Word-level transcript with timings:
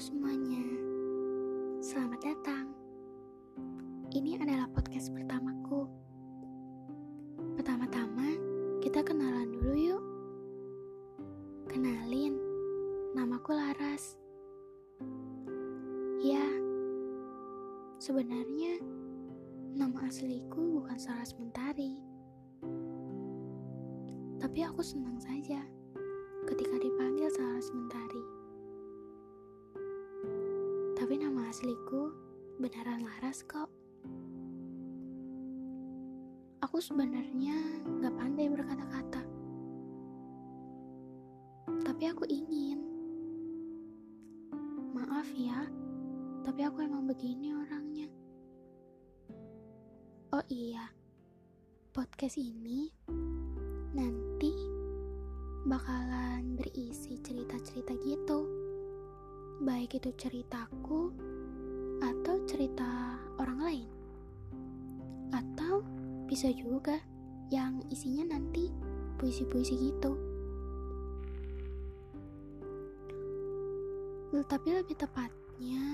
semuanya, 0.00 0.64
selamat 1.84 2.24
datang. 2.24 2.72
Ini 4.16 4.40
adalah 4.40 4.64
podcast 4.72 5.12
pertamaku. 5.12 5.84
Pertama-tama, 7.60 8.32
kita 8.80 9.04
kenalan 9.04 9.52
dulu 9.52 9.76
yuk. 9.76 10.04
Kenalin, 11.68 12.32
namaku 13.12 13.52
Laras. 13.52 14.16
Ya, 16.24 16.48
sebenarnya 18.00 18.80
nama 19.76 20.08
asliku 20.08 20.80
bukan 20.80 20.96
Saras 20.96 21.36
Mentari. 21.36 22.00
Tapi 24.40 24.64
aku 24.64 24.80
senang 24.80 25.20
saja 25.20 25.60
Tapi 31.10 31.26
nama 31.26 31.50
asliku 31.50 32.14
beneran 32.62 33.02
Laras 33.02 33.42
kok. 33.42 33.66
Aku 36.62 36.78
sebenarnya 36.78 37.82
gak 37.98 38.14
pandai 38.14 38.46
berkata-kata. 38.46 39.18
Tapi 41.82 42.02
aku 42.06 42.22
ingin. 42.30 42.78
Maaf 44.94 45.26
ya, 45.34 45.66
tapi 46.46 46.62
aku 46.62 46.86
emang 46.86 47.10
begini 47.10 47.58
orangnya. 47.58 48.06
Oh 50.30 50.46
iya, 50.46 50.94
podcast 51.90 52.38
ini 52.38 52.86
nanti 53.98 54.54
bakalan 55.66 56.54
berisi 56.54 57.18
cerita-cerita 57.18 57.98
gitu 57.98 58.69
baik 59.60 60.00
itu 60.00 60.08
ceritaku 60.16 61.12
atau 62.00 62.34
cerita 62.48 63.20
orang 63.36 63.58
lain, 63.60 63.88
atau 65.36 65.84
bisa 66.24 66.48
juga 66.48 66.96
yang 67.52 67.84
isinya 67.92 68.32
nanti 68.32 68.72
puisi-puisi 69.20 69.76
gitu. 69.76 70.16
Tapi 74.50 74.68
lebih 74.72 74.96
tepatnya, 74.98 75.84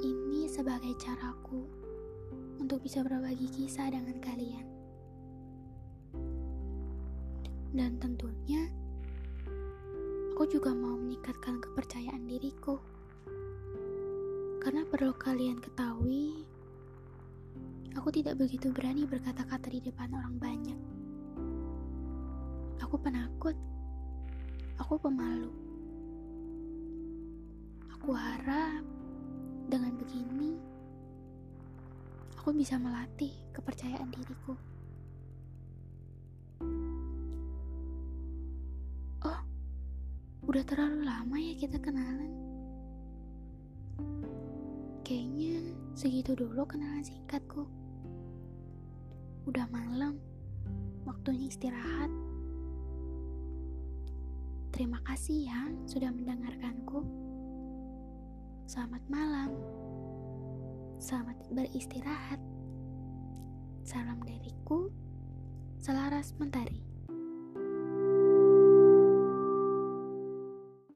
ini 0.00 0.48
sebagai 0.48 0.96
caraku 0.98 1.62
untuk 2.58 2.80
bisa 2.82 3.04
berbagi 3.04 3.46
kisah 3.52 3.92
dengan 3.92 4.16
kalian. 4.18 4.66
Dan 7.76 8.00
tentunya, 8.00 8.72
aku 10.36 10.52
juga 10.52 10.68
mau 10.76 10.92
meningkatkan 10.92 11.64
kepercayaan 11.64 12.28
diriku. 12.28 12.76
Karena 14.60 14.84
perlu 14.84 15.16
kalian 15.16 15.56
ketahui, 15.64 16.44
aku 17.96 18.12
tidak 18.12 18.36
begitu 18.36 18.68
berani 18.68 19.08
berkata-kata 19.08 19.72
di 19.72 19.80
depan 19.80 20.12
orang 20.12 20.36
banyak. 20.36 20.80
Aku 22.84 23.00
penakut. 23.00 23.56
Aku 24.76 25.00
pemalu. 25.00 25.48
Aku 27.96 28.12
harap 28.12 28.84
dengan 29.72 29.96
begini 29.96 30.60
aku 32.36 32.52
bisa 32.52 32.76
melatih 32.76 33.32
kepercayaan 33.56 34.12
diriku. 34.12 34.52
Udah 40.46 40.62
terlalu 40.62 41.02
lama 41.02 41.36
ya 41.42 41.58
kita 41.58 41.74
kenalan. 41.82 42.30
Kayaknya 45.02 45.74
segitu 45.98 46.38
dulu 46.38 46.62
kenalan 46.70 47.02
singkatku. 47.02 47.66
Udah 49.50 49.66
malam, 49.74 50.22
waktunya 51.02 51.50
istirahat. 51.50 52.10
Terima 54.70 55.02
kasih 55.02 55.50
ya 55.50 55.66
sudah 55.90 56.14
mendengarkanku. 56.14 57.02
Selamat 58.70 59.02
malam. 59.10 59.50
Selamat 61.02 61.42
beristirahat. 61.50 62.38
Salam 63.82 64.22
dariku, 64.22 64.94
Selaras 65.82 66.34
Mentari. 66.38 66.95